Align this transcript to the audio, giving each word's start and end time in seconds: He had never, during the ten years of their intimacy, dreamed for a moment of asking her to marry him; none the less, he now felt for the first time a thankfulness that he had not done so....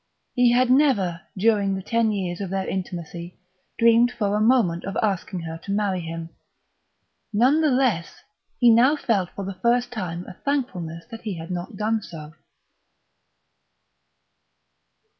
He 0.33 0.51
had 0.51 0.71
never, 0.71 1.21
during 1.37 1.75
the 1.75 1.83
ten 1.83 2.11
years 2.11 2.41
of 2.41 2.49
their 2.49 2.67
intimacy, 2.67 3.37
dreamed 3.77 4.11
for 4.11 4.35
a 4.35 4.41
moment 4.41 4.83
of 4.83 4.97
asking 4.97 5.41
her 5.41 5.59
to 5.65 5.71
marry 5.71 5.99
him; 6.01 6.31
none 7.31 7.61
the 7.61 7.69
less, 7.69 8.15
he 8.57 8.71
now 8.71 8.95
felt 8.95 9.29
for 9.35 9.45
the 9.45 9.53
first 9.61 9.91
time 9.91 10.25
a 10.25 10.33
thankfulness 10.43 11.05
that 11.11 11.21
he 11.21 11.37
had 11.37 11.51
not 11.51 11.77
done 11.77 12.01
so.... 12.01 12.33